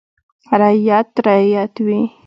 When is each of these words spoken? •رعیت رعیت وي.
•رعیت 0.59 1.09
رعیت 1.25 1.73
وي. 1.85 2.01